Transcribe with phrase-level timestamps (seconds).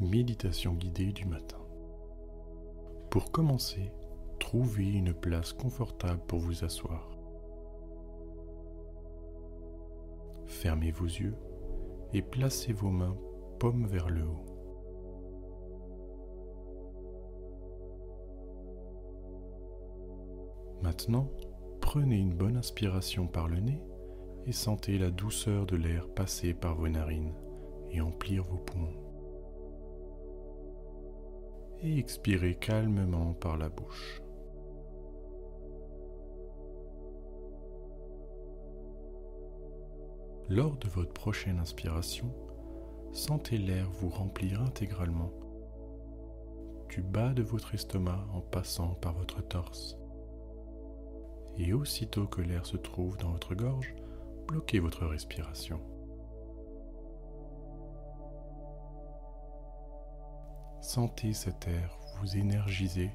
[0.00, 1.58] Méditation guidée du matin.
[3.10, 3.90] Pour commencer,
[4.38, 7.18] trouvez une place confortable pour vous asseoir.
[10.46, 11.34] Fermez vos yeux
[12.12, 13.16] et placez vos mains
[13.58, 14.46] paumes vers le haut.
[20.80, 21.28] Maintenant,
[21.80, 23.82] prenez une bonne inspiration par le nez
[24.46, 27.34] et sentez la douceur de l'air passer par vos narines
[27.90, 29.07] et emplir vos poumons.
[31.82, 34.20] Et expirez calmement par la bouche.
[40.48, 42.34] Lors de votre prochaine inspiration,
[43.12, 45.30] sentez l'air vous remplir intégralement
[46.88, 49.96] du bas de votre estomac en passant par votre torse.
[51.58, 53.94] Et aussitôt que l'air se trouve dans votre gorge,
[54.46, 55.80] bloquez votre respiration.
[60.88, 63.10] Sentez cet air vous énergiser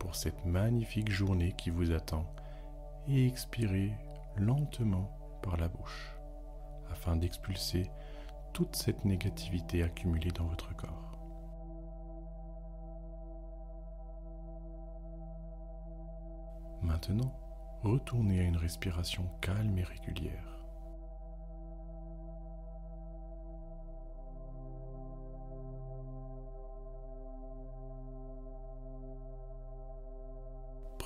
[0.00, 2.26] pour cette magnifique journée qui vous attend
[3.06, 3.92] et expirez
[4.34, 5.08] lentement
[5.40, 6.10] par la bouche
[6.90, 7.88] afin d'expulser
[8.52, 11.16] toute cette négativité accumulée dans votre corps.
[16.82, 17.32] Maintenant,
[17.84, 20.53] retournez à une respiration calme et régulière.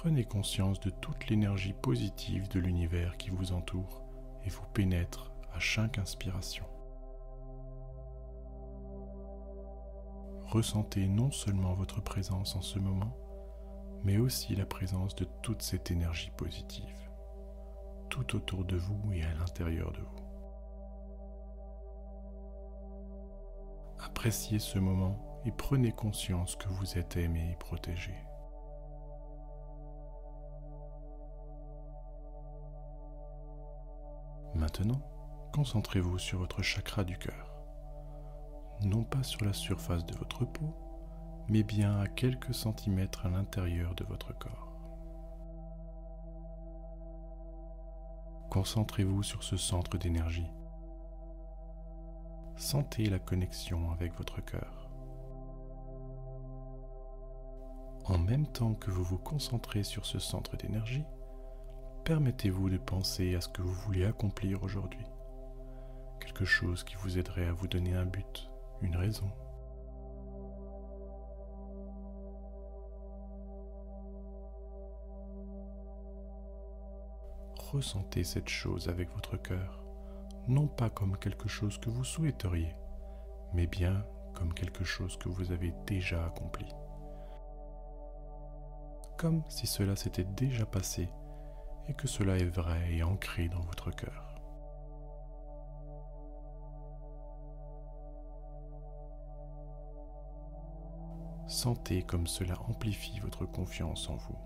[0.00, 4.04] Prenez conscience de toute l'énergie positive de l'univers qui vous entoure
[4.44, 6.64] et vous pénètre à chaque inspiration.
[10.44, 13.12] Ressentez non seulement votre présence en ce moment,
[14.04, 17.10] mais aussi la présence de toute cette énergie positive,
[18.08, 20.22] tout autour de vous et à l'intérieur de vous.
[23.98, 28.14] Appréciez ce moment et prenez conscience que vous êtes aimé et protégé.
[34.68, 35.00] Maintenant,
[35.54, 37.54] concentrez-vous sur votre chakra du cœur.
[38.82, 40.74] Non pas sur la surface de votre peau,
[41.48, 44.76] mais bien à quelques centimètres à l'intérieur de votre corps.
[48.50, 50.52] Concentrez-vous sur ce centre d'énergie.
[52.56, 54.90] Sentez la connexion avec votre cœur.
[58.04, 61.06] En même temps que vous vous concentrez sur ce centre d'énergie,
[62.08, 65.04] permettez-vous de penser à ce que vous voulez accomplir aujourd'hui.
[66.20, 69.30] Quelque chose qui vous aiderait à vous donner un but, une raison.
[77.58, 79.84] Ressentez cette chose avec votre cœur,
[80.48, 82.74] non pas comme quelque chose que vous souhaiteriez,
[83.52, 84.02] mais bien
[84.32, 86.64] comme quelque chose que vous avez déjà accompli.
[89.18, 91.10] Comme si cela s'était déjà passé
[91.88, 94.28] et que cela est vrai et ancré dans votre cœur.
[101.48, 104.38] Sentez comme cela amplifie votre confiance en vous.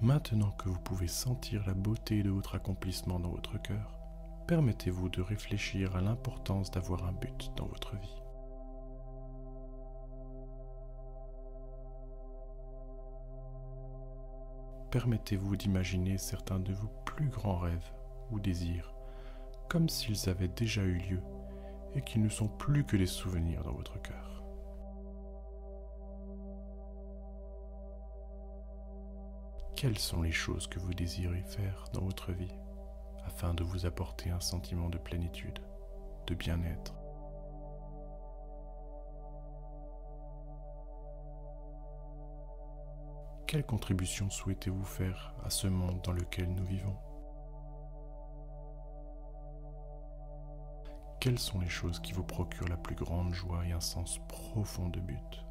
[0.00, 3.98] Maintenant que vous pouvez sentir la beauté de votre accomplissement dans votre cœur,
[4.46, 8.25] permettez-vous de réfléchir à l'importance d'avoir un but dans votre vie.
[14.96, 17.92] Permettez-vous d'imaginer certains de vos plus grands rêves
[18.30, 18.94] ou désirs
[19.68, 21.20] comme s'ils avaient déjà eu lieu
[21.94, 24.42] et qu'ils ne sont plus que des souvenirs dans votre cœur.
[29.76, 32.54] Quelles sont les choses que vous désirez faire dans votre vie
[33.26, 35.58] afin de vous apporter un sentiment de plénitude,
[36.26, 36.94] de bien-être
[43.46, 46.96] Quelle contribution souhaitez-vous faire à ce monde dans lequel nous vivons?
[51.20, 54.88] Quelles sont les choses qui vous procurent la plus grande joie et un sens profond
[54.88, 55.46] de but?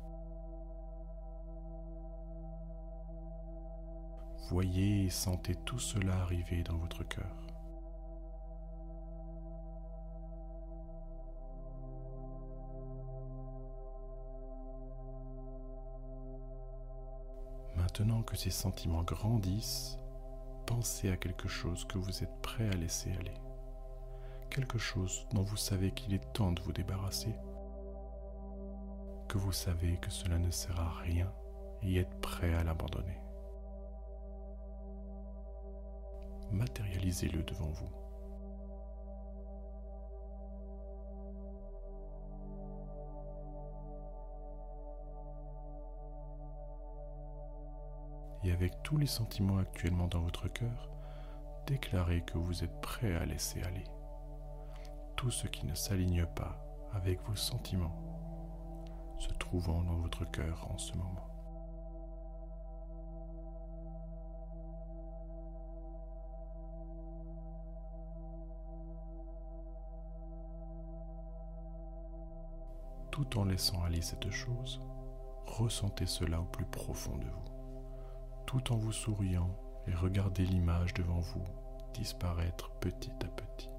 [4.49, 7.54] Voyez et sentez tout cela arriver dans votre cœur.
[17.97, 19.97] Maintenant que ces sentiments grandissent,
[20.65, 23.39] pensez à quelque chose que vous êtes prêt à laisser aller.
[24.49, 27.33] Quelque chose dont vous savez qu'il est temps de vous débarrasser.
[29.29, 31.31] Que vous savez que cela ne sert à rien
[31.83, 33.17] et êtes prêt à l'abandonner.
[36.51, 38.04] Matérialisez-le devant vous.
[48.45, 50.89] Et avec tous les sentiments actuellement dans votre cœur,
[51.65, 53.83] déclarez que vous êtes prêt à laisser aller
[55.15, 56.61] tout ce qui ne s'aligne pas
[56.93, 57.95] avec vos sentiments
[59.17, 61.27] se trouvant dans votre cœur en ce moment.
[73.09, 74.81] Tout en laissant aller cette chose,
[75.45, 77.54] ressentez cela au plus profond de vous
[78.55, 79.49] tout en vous souriant
[79.85, 81.43] et regardez l'image devant vous
[81.93, 83.69] disparaître petit à petit.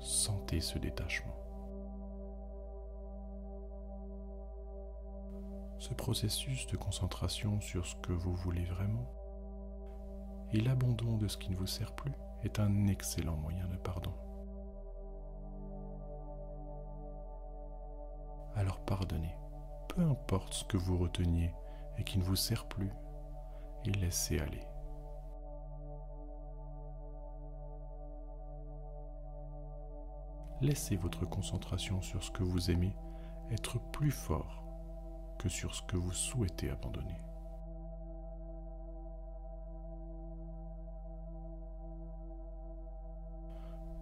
[0.00, 1.34] Sentez ce détachement.
[5.78, 9.10] Ce processus de concentration sur ce que vous voulez vraiment
[10.52, 14.14] et l'abandon de ce qui ne vous sert plus est un excellent moyen de pardon.
[18.54, 19.34] Alors pardonnez
[19.94, 21.54] peu importe ce que vous reteniez
[21.98, 22.90] et qui ne vous sert plus,
[23.84, 24.66] et laissez aller.
[30.60, 32.96] Laissez votre concentration sur ce que vous aimez
[33.50, 34.64] être plus fort
[35.38, 37.20] que sur ce que vous souhaitez abandonner.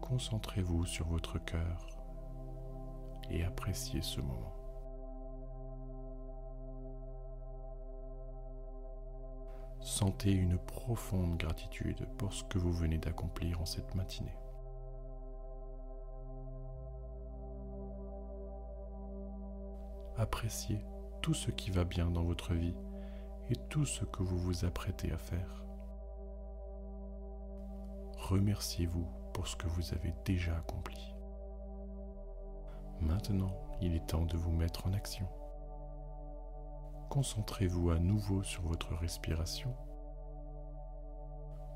[0.01, 1.87] Concentrez-vous sur votre cœur
[3.31, 4.62] et appréciez ce moment.
[9.93, 14.35] Sentez une profonde gratitude pour ce que vous venez d'accomplir en cette matinée.
[20.17, 20.83] Appréciez
[21.21, 22.75] tout ce qui va bien dans votre vie
[23.51, 25.63] et tout ce que vous vous apprêtez à faire.
[28.17, 31.15] Remerciez-vous pour ce que vous avez déjà accompli.
[32.99, 35.29] Maintenant, il est temps de vous mettre en action.
[37.13, 39.77] Concentrez-vous à nouveau sur votre respiration.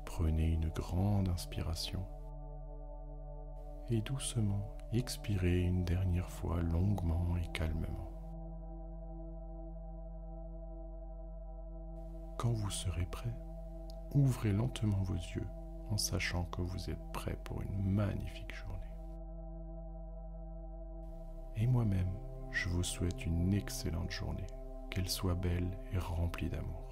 [0.03, 2.03] Prenez une grande inspiration
[3.91, 8.09] et doucement expirez une dernière fois longuement et calmement.
[12.39, 13.37] Quand vous serez prêt,
[14.15, 15.47] ouvrez lentement vos yeux
[15.91, 18.73] en sachant que vous êtes prêt pour une magnifique journée.
[21.57, 22.11] Et moi-même,
[22.49, 24.47] je vous souhaite une excellente journée
[24.97, 26.86] qu'elle soit belle et remplie d'amour.